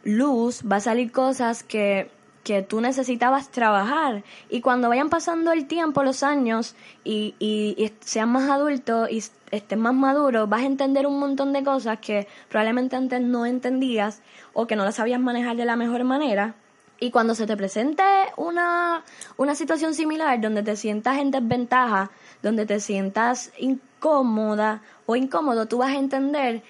luz, 0.03 0.65
va 0.69 0.79
a 0.79 0.81
salir 0.81 1.13
cosas 1.13 1.63
que, 1.63 2.11
que 2.49 2.63
tú 2.63 2.81
necesitabas 2.81 3.51
trabajar. 3.51 4.25
Y 4.49 4.63
cuando 4.63 4.89
vayan 4.89 5.11
pasando 5.11 5.53
el 5.53 5.67
tiempo, 5.67 6.03
los 6.03 6.23
años, 6.23 6.75
y, 7.05 7.35
y, 7.39 7.93
seas 8.01 8.27
más 8.27 8.49
adulto 8.49 9.07
y 9.07 9.23
estés 9.51 9.79
más 9.79 9.93
maduro, 9.93 10.47
vas 10.47 10.63
a 10.63 10.65
entender 10.65 11.07
un 11.07 11.21
montón 11.21 11.53
de 11.53 11.63
cosas 11.63 11.99
que 11.99 12.27
probablemente 12.49 12.97
antes 12.97 13.21
no 13.21 13.45
entendías 13.45 14.23
o 14.55 14.67
que 14.67 14.77
no 14.77 14.87
las 14.87 14.95
sabías 14.95 15.21
manejar 15.21 15.57
de 15.57 15.67
la 15.67 15.77
mejor 15.77 16.05
manera. 16.05 16.55
Y 16.99 17.11
cuando 17.11 17.35
se 17.35 17.47
te 17.47 17.55
presente 17.55 18.03
una, 18.39 19.05
una 19.37 19.55
situación 19.55 19.93
similar 19.93 20.41
donde 20.41 20.63
te 20.63 20.75
sientas 20.75 21.19
en 21.19 21.31
desventaja, 21.31 22.11
donde 22.43 22.65
te 22.65 22.81
sientas 22.81 23.53
incómoda 23.59 24.81
o 25.05 25.17
incómodo, 25.17 25.67
tú 25.67 25.77
vas 25.77 25.91
a 25.91 25.99
entender 25.99 26.63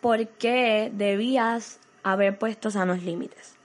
por 0.00 0.26
qué 0.26 0.90
debías 0.90 1.80
haber 2.02 2.38
puesto 2.38 2.70
sanos 2.70 3.02
límites. 3.02 3.57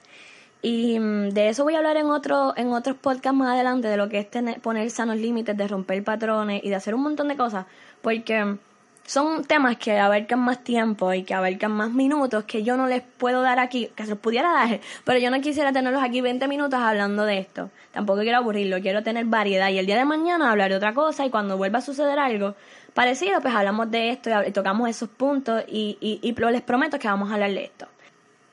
Y 0.64 0.98
mm, 0.98 1.32
de 1.32 1.50
eso 1.50 1.66
voy 1.66 1.76
a 1.76 1.80
hablar 1.80 1.98
en, 1.98 2.08
otro, 2.08 2.54
en 2.56 2.72
otros 2.72 2.96
podcasts 2.96 3.38
más 3.38 3.54
adelante, 3.54 3.90
de 3.90 3.98
lo 3.98 4.08
que 4.08 4.20
es 4.20 4.32
tener, 4.32 4.62
poner 4.62 4.90
sanos 4.90 5.18
límites, 5.18 5.58
de 5.58 5.68
romper 5.68 6.02
patrones 6.06 6.64
y 6.64 6.70
de 6.70 6.76
hacer 6.76 6.96
un 6.96 7.04
montón 7.04 7.28
de 7.28 7.36
cosas, 7.36 7.66
porque 8.02 8.58
son 9.06 9.44
temas 9.44 9.76
que 9.76 10.00
abarcan 10.00 10.40
más 10.40 10.64
tiempo 10.64 11.14
y 11.14 11.24
que 11.24 11.34
abarcan 11.34 11.74
más 11.74 11.92
minutos 11.92 12.46
que 12.46 12.64
yo 12.64 12.78
no 12.78 12.88
les 12.88 13.02
puedo 13.02 13.42
dar 13.42 13.60
aquí, 13.60 13.90
que 13.94 14.04
se 14.04 14.12
los 14.12 14.20
pudiera 14.20 14.54
dar, 14.54 14.80
pero 15.04 15.20
yo 15.20 15.30
no 15.30 15.42
quisiera 15.42 15.74
tenerlos 15.74 16.02
aquí 16.02 16.22
20 16.22 16.48
minutos 16.48 16.80
hablando 16.80 17.26
de 17.26 17.40
esto. 17.40 17.70
Tampoco 17.92 18.22
quiero 18.22 18.38
aburrirlo, 18.38 18.80
quiero 18.80 19.04
tener 19.04 19.26
variedad 19.26 19.70
y 19.70 19.80
el 19.80 19.86
día 19.86 19.98
de 19.98 20.06
mañana 20.06 20.50
hablar 20.50 20.70
de 20.72 20.78
otra 20.78 20.94
cosa 20.94 21.26
y 21.26 21.30
cuando 21.30 21.58
vuelva 21.58 21.80
a 21.80 21.82
suceder 21.82 22.20
algo 22.20 22.56
parecido, 22.94 23.42
pues 23.42 23.54
hablamos 23.54 23.92
de 23.92 24.12
esto 24.12 24.30
y, 24.48 24.52
tocamos 24.52 24.88
esos 24.88 25.10
puntos 25.10 25.62
y, 25.68 25.98
y, 26.00 26.20
y 26.22 26.52
les 26.52 26.62
prometo 26.62 26.98
que 26.98 27.10
vamos 27.10 27.30
a 27.30 27.34
hablar 27.34 27.52
de 27.52 27.66
esto. 27.66 27.88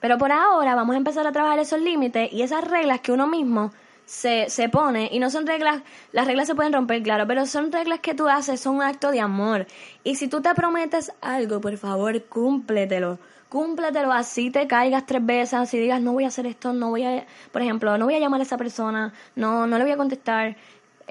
Pero 0.00 0.18
por 0.18 0.32
ahora 0.32 0.74
vamos 0.74 0.94
a 0.94 0.98
empezar 0.98 1.26
a 1.26 1.32
trabajar 1.32 1.58
esos 1.58 1.80
límites 1.80 2.32
y 2.32 2.42
esas 2.42 2.64
reglas 2.64 3.00
que 3.00 3.12
uno 3.12 3.26
mismo 3.26 3.72
se, 4.10 4.50
se 4.50 4.68
pone, 4.68 5.08
y 5.12 5.20
no 5.20 5.30
son 5.30 5.46
reglas, 5.46 5.82
las 6.10 6.26
reglas 6.26 6.48
se 6.48 6.56
pueden 6.56 6.72
romper, 6.72 7.00
claro, 7.02 7.28
pero 7.28 7.46
son 7.46 7.70
reglas 7.70 8.00
que 8.00 8.12
tú 8.12 8.28
haces, 8.28 8.60
son 8.60 8.76
un 8.76 8.82
acto 8.82 9.12
de 9.12 9.20
amor. 9.20 9.68
Y 10.02 10.16
si 10.16 10.26
tú 10.26 10.40
te 10.40 10.52
prometes 10.52 11.12
algo, 11.20 11.60
por 11.60 11.76
favor, 11.76 12.20
cúmpletelo. 12.24 13.20
Cúmpletelo 13.48 14.12
así 14.12 14.50
te 14.50 14.66
caigas 14.66 15.06
tres 15.06 15.24
veces, 15.24 15.54
así 15.54 15.78
digas, 15.78 16.00
no 16.00 16.12
voy 16.12 16.24
a 16.24 16.28
hacer 16.28 16.46
esto, 16.46 16.72
no 16.72 16.90
voy 16.90 17.04
a, 17.04 17.24
por 17.52 17.62
ejemplo, 17.62 17.96
no 17.98 18.06
voy 18.06 18.14
a 18.14 18.18
llamar 18.18 18.40
a 18.40 18.44
esa 18.44 18.56
persona, 18.56 19.12
no, 19.36 19.66
no 19.66 19.78
le 19.78 19.84
voy 19.84 19.92
a 19.92 19.96
contestar. 19.96 20.56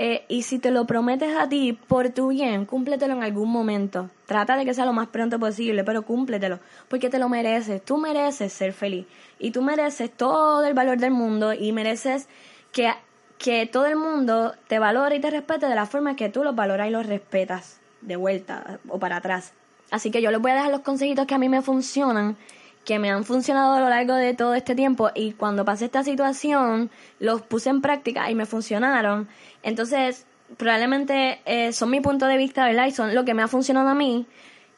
Eh, 0.01 0.24
y 0.29 0.44
si 0.44 0.60
te 0.60 0.72
lo 0.72 0.86
prometes 0.86 1.36
a 1.36 1.50
ti 1.50 1.74
por 1.74 2.08
tu 2.12 2.29
bien, 2.29 2.65
cúmpletelo 2.65 3.15
en 3.15 3.22
algún 3.22 3.51
momento. 3.51 4.10
Trata 4.27 4.56
de 4.56 4.63
que 4.63 4.74
sea 4.74 4.86
lo 4.86 4.94
más 4.94 5.10
pronto 5.10 5.39
posible, 5.39 5.84
pero 5.84 6.03
cúmpletelo, 6.03 6.60
porque 6.88 7.10
te 7.10 7.20
lo 7.20 7.27
mereces. 7.27 7.84
Tú 7.84 7.98
mereces 7.98 8.53
ser 8.53 8.72
feliz 8.72 9.08
y 9.39 9.51
tú 9.51 9.62
mereces 9.62 10.10
todo 10.10 10.63
el 10.63 10.74
valor 10.74 11.00
del 11.00 11.12
mundo 11.12 11.51
y 11.51 11.74
mereces 11.74 12.29
que, 12.72 12.94
que 13.38 13.65
todo 13.65 13.88
el 13.88 13.98
mundo 13.98 14.53
te 14.70 14.79
valore 14.79 15.18
y 15.18 15.20
te 15.20 15.32
respete 15.32 15.68
de 15.68 15.75
la 15.75 15.86
forma 15.86 16.15
que 16.15 16.29
tú 16.29 16.46
los 16.46 16.56
valoras 16.56 16.88
y 16.88 16.91
los 16.91 17.06
respetas 17.06 17.82
de 18.00 18.15
vuelta 18.15 18.79
o 18.88 19.00
para 19.00 19.18
atrás. 19.18 19.51
Así 19.91 20.12
que 20.12 20.22
yo 20.22 20.32
les 20.32 20.39
voy 20.39 20.51
a 20.51 20.56
dejar 20.56 20.72
los 20.72 20.79
consejitos 20.79 21.25
que 21.25 21.36
a 21.36 21.39
mí 21.39 21.50
me 21.50 21.62
funcionan 21.62 22.38
que 22.86 23.00
me 23.00 23.12
han 23.12 23.24
funcionado 23.24 23.74
a 23.76 23.80
lo 23.80 23.90
largo 23.90 24.16
de 24.16 24.34
todo 24.34 24.54
este 24.56 24.76
tiempo 24.76 25.12
y 25.14 25.34
cuando 25.34 25.66
pasé 25.66 25.86
esta 25.86 26.04
situación 26.04 26.90
los 27.20 27.42
puse 27.42 27.70
en 27.70 27.82
práctica 27.82 28.30
y 28.32 28.36
me 28.36 28.46
funcionaron. 28.46 29.28
Entonces, 29.62 30.26
probablemente 30.58 31.42
eh, 31.46 31.74
son 31.74 31.92
mi 31.92 32.02
punto 32.02 32.26
de 32.26 32.38
vista, 32.38 32.66
¿verdad? 32.66 32.88
Y 32.88 32.92
son 32.92 33.14
lo 33.14 33.26
que 33.26 33.34
me 33.34 33.44
ha 33.44 33.48
funcionado 33.48 33.90
a 33.90 33.96
mí 33.96 34.26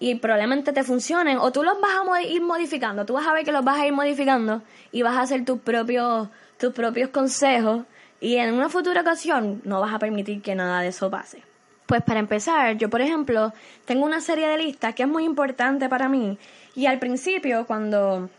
y 0.01 0.15
probablemente 0.15 0.73
te 0.73 0.83
funcionen 0.83 1.37
o 1.37 1.51
tú 1.51 1.63
los 1.63 1.79
vas 1.79 1.91
a 2.11 2.21
ir 2.23 2.41
modificando, 2.41 3.05
tú 3.05 3.13
vas 3.13 3.27
a 3.27 3.33
ver 3.33 3.45
que 3.45 3.51
los 3.51 3.63
vas 3.63 3.79
a 3.79 3.85
ir 3.85 3.93
modificando 3.93 4.63
y 4.91 5.03
vas 5.03 5.15
a 5.15 5.21
hacer 5.21 5.45
tus 5.45 5.59
propios 5.59 6.27
tus 6.57 6.73
propios 6.73 7.09
consejos 7.09 7.83
y 8.19 8.35
en 8.37 8.53
una 8.53 8.69
futura 8.69 9.01
ocasión 9.01 9.61
no 9.63 9.79
vas 9.79 9.93
a 9.93 9.99
permitir 9.99 10.41
que 10.41 10.53
nada 10.55 10.81
de 10.81 10.89
eso 10.89 11.09
pase. 11.09 11.43
Pues 11.85 12.03
para 12.03 12.19
empezar, 12.19 12.77
yo 12.77 12.89
por 12.89 13.01
ejemplo 13.01 13.53
tengo 13.85 14.05
una 14.05 14.21
serie 14.21 14.47
de 14.47 14.57
listas 14.57 14.95
que 14.95 15.03
es 15.03 15.09
muy 15.09 15.23
importante 15.23 15.87
para 15.87 16.09
mí 16.09 16.37
y 16.75 16.85
al 16.85 16.99
principio 16.99 17.65
cuando 17.65 18.29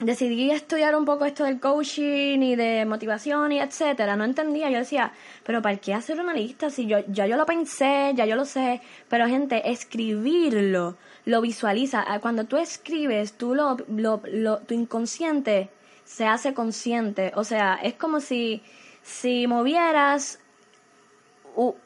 decidí 0.00 0.50
estudiar 0.50 0.94
un 0.94 1.04
poco 1.04 1.24
esto 1.24 1.44
del 1.44 1.58
coaching 1.58 2.40
y 2.40 2.54
de 2.54 2.84
motivación 2.84 3.50
y 3.52 3.60
etcétera, 3.60 4.14
no 4.14 4.24
entendía, 4.24 4.70
yo 4.70 4.78
decía, 4.78 5.12
pero 5.44 5.60
¿para 5.60 5.76
qué 5.76 5.92
hacer 5.92 6.20
una 6.20 6.34
lista 6.34 6.70
si 6.70 6.86
yo 6.86 6.98
ya 7.08 7.26
yo 7.26 7.36
lo 7.36 7.46
pensé, 7.46 8.12
ya 8.14 8.24
yo 8.24 8.36
lo 8.36 8.44
sé, 8.44 8.80
pero 9.08 9.26
gente, 9.26 9.70
escribirlo, 9.70 10.96
lo 11.24 11.40
visualiza, 11.40 12.04
ah, 12.06 12.20
cuando 12.20 12.44
tú 12.44 12.56
escribes, 12.56 13.32
tú 13.32 13.54
lo, 13.54 13.76
lo, 13.88 14.22
lo 14.24 14.58
tu 14.58 14.74
inconsciente 14.74 15.70
se 16.04 16.26
hace 16.26 16.54
consciente, 16.54 17.32
o 17.34 17.44
sea, 17.44 17.74
es 17.82 17.94
como 17.94 18.20
si 18.20 18.62
si 19.02 19.46
movieras 19.46 20.38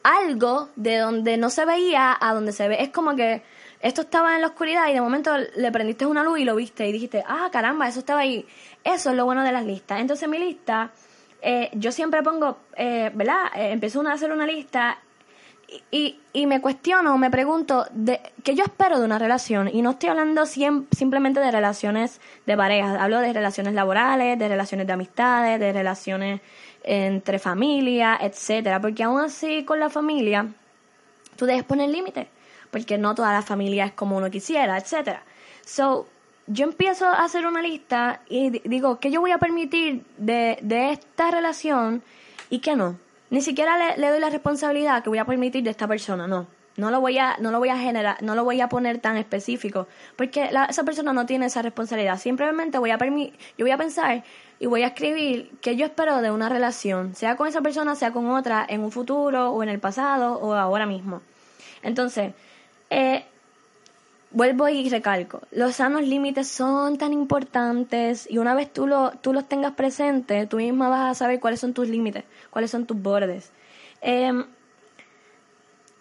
algo 0.03 0.69
de 0.75 0.97
donde 0.97 1.37
no 1.37 1.49
se 1.49 1.65
veía 1.65 2.15
a 2.19 2.33
donde 2.33 2.51
se 2.51 2.67
ve, 2.67 2.77
es 2.79 2.89
como 2.89 3.15
que 3.15 3.41
esto 3.83 4.03
estaba 4.03 4.33
en 4.35 4.41
la 4.41 4.47
oscuridad 4.47 4.87
y 4.89 4.93
de 4.93 5.01
momento 5.01 5.35
le 5.37 5.71
prendiste 5.71 6.05
una 6.05 6.23
luz 6.23 6.39
y 6.39 6.45
lo 6.45 6.55
viste 6.55 6.87
y 6.87 6.93
dijiste, 6.93 7.21
ah, 7.27 7.49
caramba, 7.51 7.85
eso 7.85 7.99
estaba 7.99 8.21
ahí. 8.21 8.45
Eso 8.81 9.09
es 9.09 9.15
lo 9.17 9.25
bueno 9.25 9.43
de 9.43 9.51
las 9.51 9.65
listas. 9.65 9.99
Entonces 9.99 10.29
mi 10.29 10.39
lista, 10.39 10.91
eh, 11.41 11.69
yo 11.73 11.91
siempre 11.91 12.23
pongo, 12.23 12.59
eh, 12.77 13.11
¿verdad? 13.13 13.47
Eh, 13.53 13.71
empiezo 13.71 14.01
a 14.07 14.13
hacer 14.13 14.31
una 14.31 14.47
lista 14.47 14.99
y, 15.91 16.17
y, 16.31 16.47
me 16.47 16.61
cuestiono, 16.61 17.17
me 17.17 17.29
pregunto, 17.29 17.85
de, 17.91 18.21
¿qué 18.43 18.55
yo 18.55 18.63
espero 18.63 18.99
de 18.99 19.05
una 19.05 19.19
relación? 19.19 19.67
Y 19.67 19.81
no 19.81 19.91
estoy 19.91 20.09
hablando 20.09 20.45
simplemente 20.45 21.41
de 21.41 21.51
relaciones 21.51 22.21
de 22.45 22.55
pareja, 22.55 23.03
hablo 23.03 23.19
de 23.19 23.33
relaciones 23.33 23.73
laborales, 23.73 24.39
de 24.39 24.47
relaciones 24.47 24.87
de 24.87 24.93
amistades, 24.93 25.59
de 25.59 25.73
relaciones 25.73 26.39
entre 26.83 27.37
familia, 27.37 28.17
etcétera. 28.21 28.79
Porque 28.79 29.03
aún 29.03 29.19
así 29.19 29.65
con 29.65 29.81
la 29.81 29.89
familia, 29.89 30.47
tú 31.35 31.45
debes 31.45 31.63
poner 31.65 31.89
límites 31.89 32.27
porque 32.73 32.97
no 32.97 33.15
toda 33.15 33.31
la 33.31 33.43
familia 33.43 33.85
es 33.85 33.93
como 33.93 34.17
uno 34.17 34.29
quisiera, 34.29 34.77
etcétera. 34.77 35.23
So, 35.63 36.07
yo 36.47 36.65
empiezo 36.65 37.05
a 37.05 37.23
hacer 37.23 37.45
una 37.45 37.61
lista 37.61 38.19
y 38.27 38.49
digo, 38.67 38.99
¿qué 38.99 39.11
yo 39.11 39.21
voy 39.21 39.31
a 39.31 39.37
permitir 39.37 40.03
de, 40.17 40.57
de 40.61 40.91
esta 40.91 41.31
relación 41.31 42.03
y 42.49 42.59
qué 42.59 42.75
no? 42.75 42.97
Ni 43.29 43.41
siquiera 43.41 43.95
le, 43.95 44.09
doy 44.09 44.19
la 44.19 44.29
responsabilidad 44.29 45.03
que 45.03 45.09
voy 45.09 45.19
a 45.19 45.25
permitir 45.25 45.63
de 45.63 45.69
esta 45.69 45.87
persona, 45.87 46.27
no. 46.27 46.47
No 46.75 46.89
lo 46.89 46.99
voy 46.99 47.19
a, 47.19 47.37
no 47.39 47.51
lo 47.51 47.59
voy 47.59 47.69
a 47.69 47.77
generar, 47.77 48.21
no 48.23 48.33
lo 48.33 48.43
voy 48.43 48.59
a 48.59 48.67
poner 48.67 48.97
tan 48.97 49.15
específico, 49.17 49.87
porque 50.15 50.49
esa 50.69 50.83
persona 50.83 51.13
no 51.13 51.27
tiene 51.27 51.45
esa 51.45 51.61
responsabilidad. 51.61 52.17
Simplemente 52.17 52.79
voy 52.79 52.89
a 52.89 52.97
yo 52.97 53.65
voy 53.65 53.71
a 53.71 53.77
pensar 53.77 54.23
y 54.59 54.65
voy 54.65 54.81
a 54.81 54.87
escribir 54.87 55.51
qué 55.61 55.75
yo 55.75 55.85
espero 55.85 56.21
de 56.21 56.31
una 56.31 56.49
relación, 56.49 57.15
sea 57.15 57.35
con 57.35 57.47
esa 57.47 57.61
persona, 57.61 57.93
sea 57.95 58.11
con 58.11 58.27
otra, 58.31 58.65
en 58.67 58.81
un 58.81 58.91
futuro 58.91 59.51
o 59.51 59.61
en 59.61 59.69
el 59.69 59.79
pasado 59.79 60.39
o 60.39 60.53
ahora 60.55 60.87
mismo. 60.87 61.21
Entonces, 61.83 62.33
eh, 62.93 63.25
vuelvo 64.29 64.69
y 64.69 64.87
recalco, 64.87 65.41
los 65.51 65.77
sanos 65.77 66.03
límites 66.03 66.47
son 66.47 66.99
tan 66.99 67.11
importantes 67.11 68.29
y 68.29 68.37
una 68.37 68.53
vez 68.53 68.71
tú, 68.71 68.85
lo, 68.85 69.11
tú 69.11 69.33
los 69.33 69.49
tengas 69.49 69.73
presentes, 69.73 70.47
tú 70.47 70.57
misma 70.57 70.89
vas 70.89 71.11
a 71.11 71.15
saber 71.15 71.39
cuáles 71.39 71.59
son 71.59 71.73
tus 71.73 71.87
límites, 71.87 72.23
cuáles 72.51 72.69
son 72.69 72.85
tus 72.85 73.01
bordes. 73.01 73.51
Em, 74.01 74.45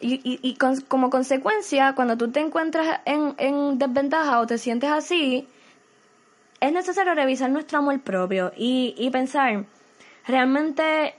y, 0.00 0.56
como 0.88 1.08
consecuencia, 1.08 1.94
cuando 1.94 2.18
tú 2.18 2.30
te 2.30 2.40
encuentras 2.40 3.00
en, 3.06 3.34
en 3.38 3.78
desventaja 3.78 4.40
o 4.40 4.46
te 4.46 4.58
sientes 4.58 4.90
así, 4.90 5.48
es 6.60 6.72
necesario 6.72 7.14
revisar 7.14 7.50
nuestro 7.50 7.78
amor 7.78 8.00
propio 8.00 8.52
y, 8.54 8.94
y 8.98 9.10
pensar, 9.10 9.64
realmente 10.26 11.14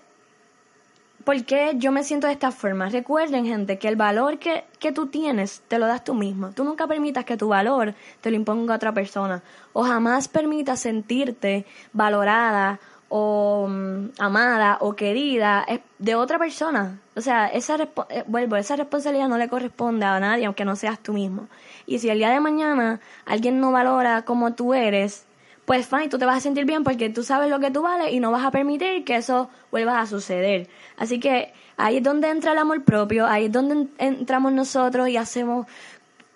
¿Por 1.24 1.46
qué 1.46 1.74
yo 1.75 1.92
me 1.92 2.03
siento 2.03 2.27
de 2.27 2.34
esta 2.34 2.51
forma? 2.51 2.89
Recuerden, 2.89 3.46
gente, 3.46 3.77
que 3.77 3.88
el 3.88 3.96
valor 3.96 4.39
que, 4.39 4.65
que, 4.80 4.92
tú 4.92 5.08
tienes 5.08 5.62
te 5.70 5.80
lo 5.80 5.88
das 5.88 6.03
tú 6.03 6.13
mismo. 6.13 6.51
Tú 6.51 6.63
nunca 6.65 6.86
permitas 6.86 7.24
que 7.24 7.38
tu 7.38 7.48
valor 7.48 7.94
te 8.20 8.30
lo 8.30 8.36
imponga 8.36 8.75
otra 8.75 8.94
persona. 8.94 9.42
O 9.72 9.84
jamás 9.84 10.27
permitas 10.27 10.82
sentirte 10.82 11.65
valorada 11.94 12.80
o 13.08 13.68
mm, 13.70 14.10
amada 14.18 14.77
o 14.82 14.96
querida 14.96 15.65
de 16.00 16.15
otra 16.15 16.39
persona. 16.39 17.00
O 17.15 17.22
sea, 17.22 17.48
esa, 17.48 17.75
eh, 18.10 18.24
vuelvo, 18.25 18.56
esa 18.56 18.75
responsabilidad 18.75 19.30
no 19.30 19.38
le 19.38 19.50
corresponde 19.50 20.06
a 20.06 20.20
nadie, 20.20 20.46
aunque 20.46 20.65
no 20.65 20.75
seas 20.75 21.00
tú 21.00 21.13
mismo. 21.13 21.48
Y 21.86 22.00
si 22.00 22.10
el 22.10 22.18
día 22.18 22.32
de 22.32 22.39
mañana 22.39 23.00
alguien 23.25 23.60
no 23.60 23.72
valora 23.72 24.24
como 24.24 24.53
tú 24.53 24.74
eres, 24.74 25.25
pues 25.65 25.88
fine, 25.88 26.10
tú 26.10 26.17
te 26.17 26.25
vas 26.25 26.38
a 26.38 26.41
sentir 26.41 26.65
bien 26.65 26.84
porque 26.84 27.10
tú 27.10 27.24
sabes 27.24 27.50
lo 27.50 27.60
que 27.60 27.72
tú 27.72 27.82
vales 27.82 28.12
y 28.12 28.20
no 28.20 28.32
vas 28.32 28.46
a 28.46 28.51
permitir 28.51 29.05
que 29.05 29.15
eso 29.15 29.50
vuelva 29.72 30.01
a 30.01 30.05
suceder. 30.05 30.67
Así 30.98 31.20
que 31.20 31.53
ahí 31.77 31.98
es 31.98 32.03
donde 32.03 32.29
entra 32.29 32.51
el 32.51 32.58
amor 32.58 32.84
propio, 32.84 33.25
ahí 33.25 33.46
es 33.46 33.51
donde 33.51 33.88
entramos 33.98 34.51
nosotros 34.51 35.08
y 35.08 35.17
hacemos 35.17 35.67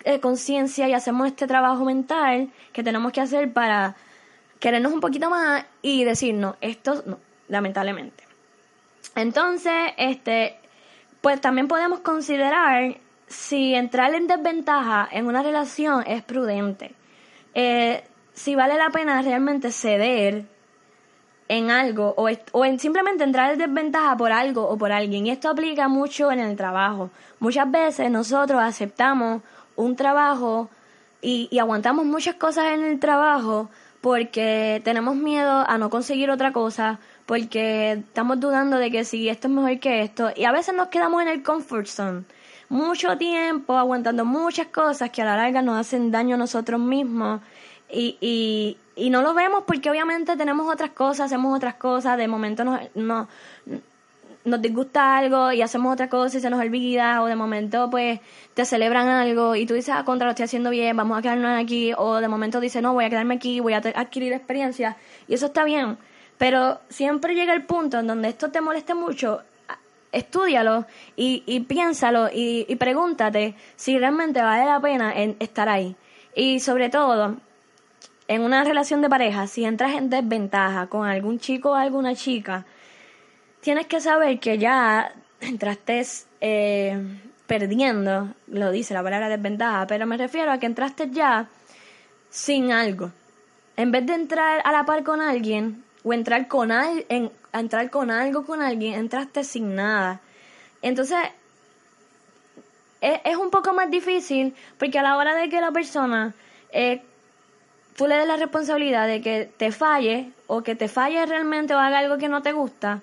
eh, 0.04 0.20
conciencia 0.20 0.88
y 0.88 0.94
hacemos 0.94 1.26
este 1.26 1.46
trabajo 1.46 1.84
mental 1.84 2.50
que 2.72 2.82
tenemos 2.82 3.12
que 3.12 3.20
hacer 3.20 3.52
para 3.52 3.96
querernos 4.58 4.92
un 4.92 5.00
poquito 5.00 5.28
más 5.28 5.64
y 5.82 6.04
decirnos, 6.04 6.56
esto 6.60 7.02
no, 7.04 7.18
lamentablemente. 7.48 8.24
Entonces, 9.14 9.92
este, 9.98 10.56
pues 11.20 11.40
también 11.40 11.68
podemos 11.68 12.00
considerar 12.00 12.96
si 13.26 13.74
entrar 13.74 14.14
en 14.14 14.26
desventaja 14.26 15.08
en 15.12 15.26
una 15.26 15.42
relación 15.42 16.02
es 16.06 16.22
prudente. 16.22 16.94
Eh, 17.54 18.04
si 18.38 18.54
vale 18.54 18.76
la 18.76 18.90
pena 18.90 19.20
realmente 19.20 19.72
ceder 19.72 20.44
en 21.48 21.70
algo 21.70 22.14
o, 22.16 22.28
o 22.52 22.64
en 22.64 22.78
simplemente 22.78 23.24
entrar 23.24 23.52
en 23.52 23.58
desventaja 23.58 24.16
por 24.16 24.30
algo 24.30 24.68
o 24.68 24.78
por 24.78 24.92
alguien. 24.92 25.26
Y 25.26 25.30
esto 25.30 25.48
aplica 25.50 25.88
mucho 25.88 26.30
en 26.30 26.38
el 26.38 26.56
trabajo. 26.56 27.10
Muchas 27.40 27.68
veces 27.70 28.10
nosotros 28.10 28.62
aceptamos 28.62 29.42
un 29.74 29.96
trabajo 29.96 30.70
y, 31.20 31.48
y 31.50 31.58
aguantamos 31.58 32.04
muchas 32.04 32.36
cosas 32.36 32.66
en 32.74 32.84
el 32.84 33.00
trabajo 33.00 33.70
porque 34.00 34.80
tenemos 34.84 35.16
miedo 35.16 35.64
a 35.66 35.76
no 35.76 35.90
conseguir 35.90 36.30
otra 36.30 36.52
cosa, 36.52 37.00
porque 37.26 37.92
estamos 37.92 38.38
dudando 38.38 38.76
de 38.78 38.92
que 38.92 39.04
si 39.04 39.28
esto 39.28 39.48
es 39.48 39.54
mejor 39.54 39.80
que 39.80 40.02
esto. 40.02 40.30
Y 40.36 40.44
a 40.44 40.52
veces 40.52 40.76
nos 40.76 40.88
quedamos 40.88 41.22
en 41.22 41.28
el 41.28 41.42
comfort 41.42 41.86
zone 41.86 42.22
mucho 42.68 43.16
tiempo 43.16 43.76
aguantando 43.78 44.24
muchas 44.24 44.66
cosas 44.66 45.10
que 45.10 45.22
a 45.22 45.24
la 45.24 45.36
larga 45.36 45.62
nos 45.62 45.78
hacen 45.78 46.10
daño 46.10 46.34
a 46.34 46.38
nosotros 46.38 46.80
mismos 46.80 47.40
y, 47.90 48.16
y, 48.20 48.76
y 48.96 49.10
no 49.10 49.22
lo 49.22 49.34
vemos 49.34 49.64
porque 49.66 49.90
obviamente 49.90 50.36
tenemos 50.36 50.72
otras 50.72 50.90
cosas, 50.90 51.26
hacemos 51.26 51.56
otras 51.56 51.74
cosas, 51.74 52.16
de 52.18 52.28
momento 52.28 52.64
nos, 52.64 52.80
no, 52.94 53.28
nos 54.44 54.62
disgusta 54.62 55.16
algo 55.16 55.52
y 55.52 55.62
hacemos 55.62 55.92
otra 55.92 56.08
cosa 56.08 56.38
y 56.38 56.40
se 56.40 56.50
nos 56.50 56.60
olvida, 56.60 57.22
o 57.22 57.26
de 57.26 57.36
momento 57.36 57.88
pues 57.90 58.20
te 58.54 58.64
celebran 58.64 59.08
algo 59.08 59.54
y 59.54 59.66
tú 59.66 59.74
dices, 59.74 59.94
ah, 59.96 60.04
contra, 60.04 60.26
lo 60.26 60.30
estoy 60.30 60.44
haciendo 60.44 60.70
bien, 60.70 60.96
vamos 60.96 61.18
a 61.18 61.22
quedarnos 61.22 61.60
aquí, 61.62 61.92
o 61.96 62.16
de 62.16 62.28
momento 62.28 62.60
dices, 62.60 62.82
no, 62.82 62.94
voy 62.94 63.04
a 63.04 63.10
quedarme 63.10 63.34
aquí, 63.34 63.60
voy 63.60 63.74
a 63.74 63.78
adquirir 63.78 64.32
experiencia, 64.32 64.96
y 65.26 65.34
eso 65.34 65.46
está 65.46 65.64
bien, 65.64 65.96
pero 66.36 66.80
siempre 66.88 67.34
llega 67.34 67.54
el 67.54 67.64
punto 67.64 67.98
en 67.98 68.06
donde 68.06 68.28
esto 68.28 68.50
te 68.50 68.60
moleste 68.60 68.94
mucho, 68.94 69.42
estudialo 70.10 70.86
y, 71.16 71.42
y 71.46 71.60
piénsalo 71.60 72.28
y, 72.32 72.64
y 72.68 72.76
pregúntate 72.76 73.54
si 73.76 73.98
realmente 73.98 74.40
vale 74.40 74.64
la 74.64 74.80
pena 74.80 75.12
en 75.12 75.36
estar 75.38 75.68
ahí. 75.68 75.96
Y 76.34 76.60
sobre 76.60 76.88
todo, 76.88 77.36
en 78.28 78.42
una 78.42 78.62
relación 78.62 79.00
de 79.00 79.08
pareja, 79.08 79.46
si 79.46 79.64
entras 79.64 79.94
en 79.94 80.10
desventaja 80.10 80.86
con 80.86 81.08
algún 81.08 81.40
chico 81.40 81.70
o 81.70 81.74
alguna 81.74 82.14
chica, 82.14 82.66
tienes 83.60 83.86
que 83.86 84.00
saber 84.00 84.38
que 84.38 84.58
ya 84.58 85.12
entraste 85.40 86.06
eh, 86.42 87.02
perdiendo, 87.46 88.28
lo 88.46 88.70
dice 88.70 88.92
la 88.92 89.02
palabra 89.02 89.30
desventaja, 89.30 89.86
pero 89.86 90.06
me 90.06 90.18
refiero 90.18 90.52
a 90.52 90.58
que 90.58 90.66
entraste 90.66 91.08
ya 91.10 91.48
sin 92.28 92.70
algo. 92.70 93.10
En 93.76 93.92
vez 93.92 94.04
de 94.04 94.12
entrar 94.12 94.60
a 94.62 94.72
la 94.72 94.84
par 94.84 95.02
con 95.04 95.22
alguien 95.22 95.82
o 96.04 96.12
entrar 96.12 96.48
con, 96.48 96.70
entrar 97.52 97.90
con 97.90 98.10
algo 98.10 98.44
con 98.44 98.60
alguien, 98.60 98.94
entraste 98.94 99.42
sin 99.42 99.74
nada. 99.74 100.20
Entonces, 100.82 101.18
es, 103.00 103.20
es, 103.24 103.36
un 103.36 103.50
poco 103.50 103.72
más 103.72 103.90
difícil 103.90 104.54
porque 104.78 104.98
a 104.98 105.02
la 105.02 105.16
hora 105.16 105.34
de 105.34 105.48
que 105.48 105.60
la 105.60 105.70
persona 105.70 106.34
eh, 106.72 107.02
tú 107.98 108.06
le 108.06 108.14
des 108.14 108.28
la 108.28 108.36
responsabilidad 108.36 109.08
de 109.08 109.20
que 109.20 109.50
te 109.56 109.72
falle 109.72 110.30
o 110.46 110.62
que 110.62 110.76
te 110.76 110.86
falle 110.86 111.26
realmente 111.26 111.74
o 111.74 111.78
haga 111.78 111.98
algo 111.98 112.16
que 112.16 112.28
no 112.28 112.42
te 112.42 112.52
gusta, 112.52 113.02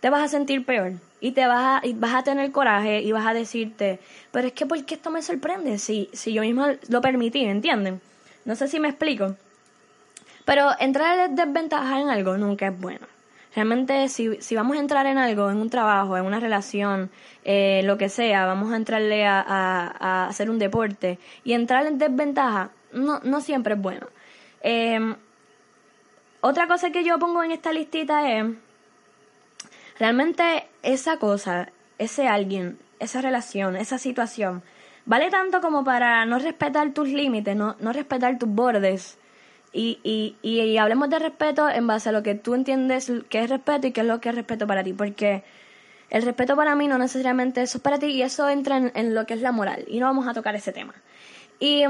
te 0.00 0.10
vas 0.10 0.22
a 0.22 0.28
sentir 0.28 0.66
peor 0.66 0.92
y 1.22 1.32
te 1.32 1.46
vas 1.46 1.82
a, 1.82 1.86
y 1.86 1.94
vas 1.94 2.14
a 2.14 2.22
tener 2.22 2.52
coraje 2.52 3.00
y 3.00 3.12
vas 3.12 3.26
a 3.26 3.32
decirte, 3.32 3.98
pero 4.32 4.48
es 4.48 4.52
que 4.52 4.66
¿por 4.66 4.84
qué 4.84 4.96
esto 4.96 5.10
me 5.10 5.22
sorprende 5.22 5.78
si, 5.78 6.10
si 6.12 6.34
yo 6.34 6.42
misma 6.42 6.74
lo 6.88 7.00
permití, 7.00 7.46
¿entienden? 7.46 8.02
No 8.44 8.54
sé 8.56 8.68
si 8.68 8.78
me 8.78 8.88
explico. 8.88 9.36
Pero 10.44 10.68
entrar 10.78 11.18
en 11.18 11.34
desventaja 11.34 11.98
en 11.98 12.10
algo 12.10 12.36
nunca 12.36 12.68
es 12.68 12.78
bueno. 12.78 13.06
Realmente, 13.54 14.10
si, 14.10 14.36
si 14.42 14.54
vamos 14.54 14.76
a 14.76 14.80
entrar 14.80 15.06
en 15.06 15.16
algo, 15.16 15.50
en 15.50 15.56
un 15.56 15.70
trabajo, 15.70 16.18
en 16.18 16.26
una 16.26 16.40
relación, 16.40 17.10
eh, 17.42 17.80
lo 17.84 17.96
que 17.96 18.10
sea, 18.10 18.44
vamos 18.44 18.70
a 18.70 18.76
entrarle 18.76 19.24
a, 19.24 19.40
a, 19.40 20.26
hacer 20.26 20.50
un 20.50 20.58
deporte 20.58 21.18
y 21.42 21.54
entrar 21.54 21.86
en 21.86 21.96
desventaja, 21.96 22.68
no, 22.96 23.20
no 23.20 23.40
siempre 23.40 23.74
es 23.74 23.80
bueno. 23.80 24.06
Em, 24.60 25.14
otra 26.40 26.66
cosa 26.66 26.90
que 26.90 27.04
yo 27.04 27.18
pongo 27.18 27.42
en 27.42 27.52
esta 27.52 27.72
listita 27.72 28.30
es, 28.30 28.44
realmente 29.98 30.68
esa 30.82 31.18
cosa, 31.18 31.70
ese 31.98 32.28
alguien, 32.28 32.78
esa 32.98 33.20
relación, 33.20 33.76
esa 33.76 33.98
situación, 33.98 34.62
vale 35.04 35.30
tanto 35.30 35.60
como 35.60 35.84
para 35.84 36.24
no 36.26 36.38
respetar 36.38 36.92
tus 36.92 37.08
límites, 37.08 37.56
no, 37.56 37.76
no 37.80 37.92
respetar 37.92 38.38
tus 38.38 38.48
bordes. 38.48 39.18
Y, 39.72 40.36
y, 40.42 40.78
hablemos 40.78 41.10
de 41.10 41.18
respeto 41.18 41.68
en 41.68 41.86
base 41.86 42.08
a 42.08 42.12
lo 42.12 42.22
que 42.22 42.34
tú 42.34 42.54
entiendes 42.54 43.12
que 43.28 43.40
es 43.40 43.50
respeto 43.50 43.86
y 43.86 43.92
qué 43.92 44.00
es 44.00 44.06
lo 44.06 44.22
que 44.22 44.30
es 44.30 44.34
respeto 44.34 44.66
para 44.66 44.82
ti, 44.82 44.94
porque 44.94 45.44
el 46.08 46.22
respeto 46.22 46.56
para 46.56 46.74
mí 46.74 46.88
no 46.88 46.96
necesariamente 46.96 47.60
eso 47.60 47.76
es 47.76 47.82
para 47.82 47.98
ti 47.98 48.06
y 48.06 48.22
eso 48.22 48.48
entra 48.48 48.78
en, 48.78 49.14
lo 49.14 49.26
que 49.26 49.34
es 49.34 49.42
la 49.42 49.52
moral 49.52 49.84
y 49.86 50.00
no 50.00 50.06
vamos 50.06 50.26
a 50.26 50.32
tocar 50.32 50.54
ese 50.54 50.72
tema. 50.72 50.94
Y 51.60 51.84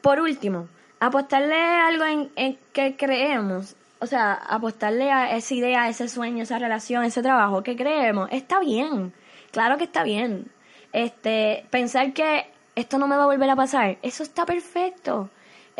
por 0.00 0.20
último, 0.20 0.68
apostarle 1.00 1.56
algo 1.56 2.04
en, 2.04 2.30
en 2.36 2.58
que 2.72 2.96
creemos, 2.96 3.76
o 4.00 4.06
sea, 4.06 4.34
apostarle 4.34 5.10
a 5.10 5.36
esa 5.36 5.54
idea, 5.54 5.88
ese 5.88 6.08
sueño, 6.08 6.42
esa 6.42 6.58
relación, 6.58 7.04
ese 7.04 7.22
trabajo 7.22 7.62
que 7.62 7.76
creemos, 7.76 8.28
está 8.32 8.60
bien, 8.60 9.12
claro 9.50 9.78
que 9.78 9.84
está 9.84 10.02
bien. 10.02 10.50
Este, 10.92 11.66
pensar 11.70 12.12
que 12.12 12.46
esto 12.74 12.98
no 12.98 13.08
me 13.08 13.16
va 13.16 13.24
a 13.24 13.26
volver 13.26 13.50
a 13.50 13.56
pasar, 13.56 13.98
eso 14.02 14.22
está 14.22 14.46
perfecto 14.46 15.30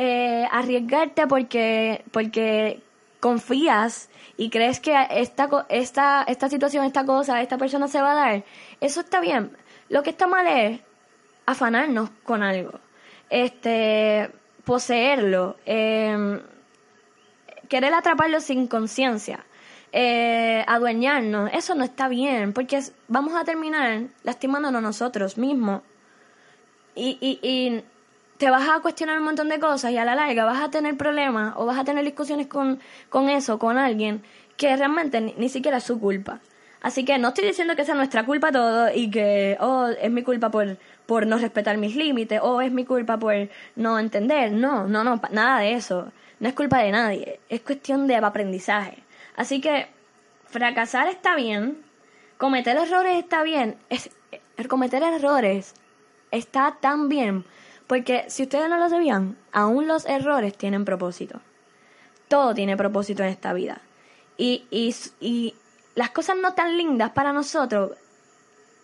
eh, 0.01 0.47
arriesgarte 0.53 1.27
porque, 1.27 2.05
porque 2.13 2.81
confías 3.19 4.09
y 4.37 4.49
crees 4.49 4.79
que 4.79 4.95
esta, 5.11 5.67
esta, 5.69 6.23
esta 6.23 6.49
situación, 6.49 6.85
esta 6.85 7.05
cosa, 7.05 7.43
esta 7.43 7.59
persona 7.59 7.89
se 7.89 8.01
va 8.01 8.13
a 8.13 8.15
dar, 8.15 8.45
eso 8.81 9.01
está 9.01 9.21
bien. 9.21 9.51
Lo 9.89 10.05
que 10.05 10.11
está 10.11 10.29
mal 10.29 10.47
es 10.47 10.81
afanarnos 11.47 12.11
con 12.23 12.45
algo, 12.45 12.79
este, 13.31 14.31
poseerlo, 14.65 15.57
eh, 15.67 16.41
querer 17.69 17.95
atraparlo 17.95 18.41
sin 18.41 18.67
conciencia, 18.67 19.45
eh, 19.93 20.65
adueñarnos, 20.67 21.51
eso 21.53 21.75
no 21.75 21.85
está 21.85 22.09
bien, 22.09 22.53
porque 22.53 22.83
vamos 23.09 23.35
a 23.35 23.45
terminar 23.45 24.03
lastimándonos 24.23 24.83
nosotros 24.83 25.39
mismos. 25.39 25.83
Y, 26.95 27.17
y, 27.21 27.39
y 27.43 27.85
te 28.39 28.51
vas 28.51 28.69
a 28.69 28.81
cuestionar 28.81 29.19
un 29.19 29.25
montón 29.25 29.49
de 29.49 29.59
cosas 29.59 29.91
y 29.91 29.99
a 29.99 30.05
la 30.05 30.15
larga 30.15 30.45
vas 30.45 30.63
a 30.63 30.71
tener 30.71 30.97
problemas 30.97 31.55
o 31.57 31.67
vas 31.67 31.79
a 31.79 31.85
tener 31.85 32.05
discusiones 32.05 32.47
con, 32.47 32.81
con 33.09 33.29
eso, 33.29 33.59
con 33.59 33.79
alguien 33.79 34.23
que 34.57 34.77
realmente 34.77 35.21
ni, 35.21 35.49
siquiera 35.49 35.79
es 35.79 35.85
su 35.85 36.01
culpa. 36.01 36.41
Así 36.81 37.05
que 37.05 37.19
no 37.19 37.29
estoy 37.29 37.47
diciendo 37.47 37.75
que 37.75 37.85
sea 37.85 37.97
nuestra 37.97 38.25
culpa 38.25 38.53
todo 38.53 38.93
y 38.95 39.11
que, 39.11 39.57
oh, 39.61 39.89
es 39.89 40.11
mi 40.11 40.23
culpa 40.23 40.51
por, 40.51 40.77
por 41.09 41.27
no 41.27 41.38
respetar 41.38 41.79
mis 41.79 41.97
límites 41.97 42.38
o 42.43 42.61
es 42.61 42.71
mi 42.71 42.85
culpa 42.85 43.17
por 43.17 43.35
no 43.77 43.99
entender. 43.99 44.53
No, 44.53 44.87
no, 44.87 45.05
no, 45.05 45.19
nada 45.31 45.61
de 45.61 45.73
eso. 45.73 46.12
No 46.38 46.50
es 46.50 46.55
culpa 46.55 46.81
de 46.81 46.91
nadie. 46.93 47.41
Es 47.49 47.62
cuestión 47.62 48.07
de 48.07 48.17
aprendizaje. 48.17 48.99
Así 49.35 49.62
que 49.62 49.87
fracasar 50.45 51.09
está 51.09 51.35
bien, 51.35 51.79
cometer 52.37 52.77
errores 52.77 53.17
está 53.17 53.43
bien. 53.43 53.79
Es, 53.88 54.11
cometer 54.69 55.03
errores 55.03 55.73
está 56.31 56.77
tan 56.79 57.09
bien 57.09 57.47
porque 57.87 58.27
si 58.29 58.43
ustedes 58.43 58.69
no 58.69 58.77
lo 58.77 58.91
sabían, 58.91 59.38
aún 59.50 59.88
los 59.88 60.05
errores 60.05 60.59
tienen 60.59 60.85
propósito. 60.85 61.41
Todo 62.29 62.53
tiene 62.53 62.77
propósito 62.77 63.23
en 63.23 63.31
esta 63.31 63.55
vida. 63.55 63.81
Y, 64.37 64.67
y, 64.71 64.95
y 65.21 65.55
las 65.95 66.11
cosas 66.11 66.37
no 66.37 66.53
tan 66.53 66.77
lindas 66.77 67.12
para 67.12 67.33
nosotros 67.33 67.93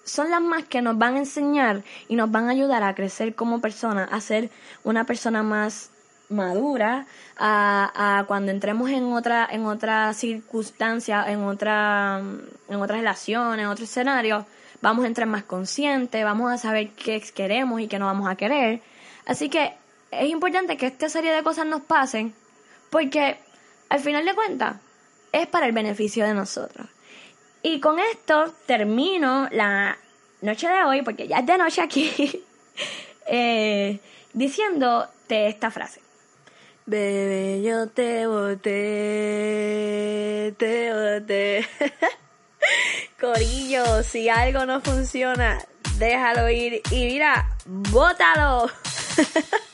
son 0.05 0.31
las 0.31 0.41
más 0.41 0.65
que 0.65 0.83
nos 0.83 0.99
van 0.99 1.15
a 1.15 1.19
enseñar 1.19 1.83
y 2.09 2.17
nos 2.17 2.31
van 2.31 2.49
a 2.49 2.53
ayudar 2.53 2.83
a 2.83 2.95
crecer 2.95 3.35
como 3.35 3.61
persona, 3.61 4.05
a 4.05 4.21
ser 4.21 4.51
una 4.85 5.05
persona 5.05 5.43
más 5.43 5.91
madura, 6.29 7.07
a, 7.37 8.25
cuando 8.27 8.51
entremos 8.51 8.91
en 8.91 9.13
otra, 9.13 9.49
en 9.51 9.67
otra 9.67 10.13
circunstancia, 10.15 11.25
en 11.31 11.43
otra, 11.43 12.23
en 12.69 12.77
otra 12.81 12.97
relación, 12.97 13.59
en 13.61 13.67
otro 13.67 13.85
escenario, 13.85 14.47
vamos 14.81 15.05
a 15.05 15.09
entrar 15.09 15.27
más 15.27 15.45
conscientes, 15.45 16.25
vamos 16.25 16.53
a 16.53 16.59
saber 16.59 16.91
qué 16.91 17.23
queremos 17.35 17.81
y 17.81 17.89
qué 17.89 17.99
no 17.99 18.07
vamos 18.07 18.29
a 18.29 18.37
querer. 18.37 18.81
Así 19.27 19.49
que 19.49 19.75
es 20.11 20.29
importante 20.29 20.77
que 20.77 20.87
esta 20.87 21.09
serie 21.09 21.33
de 21.33 21.43
cosas 21.43 21.67
nos 21.67 21.83
pasen 21.83 22.35
porque 22.91 23.39
al 23.89 24.01
final 24.01 24.25
de 24.25 24.35
cuentas 24.35 24.77
es 25.33 25.47
para 25.47 25.67
el 25.67 25.73
beneficio 25.73 26.25
de 26.25 26.35
nosotros. 26.35 26.87
Y 27.67 27.81
con 27.81 27.99
esto 27.99 28.55
termino 28.67 29.49
la 29.51 29.97
noche 30.43 30.69
de 30.69 30.85
hoy, 30.85 31.01
porque 31.01 31.27
ya 31.27 31.39
es 31.39 31.47
de 31.47 31.57
noche 31.57 31.81
aquí, 31.81 32.45
eh, 33.27 33.99
diciéndote 34.35 35.49
esta 35.49 35.71
frase. 35.71 36.03
Bebé, 36.85 37.63
yo 37.63 37.89
te 37.89 38.27
boté, 38.27 38.69
te 40.59 40.93
boté. 40.93 41.67
Corillo, 43.19 44.03
si 44.03 44.29
algo 44.29 44.67
no 44.67 44.83
funciona, 44.83 45.59
déjalo 45.97 46.51
ir 46.51 46.83
y 46.91 47.07
mira, 47.07 47.49
bótalo. 47.65 48.71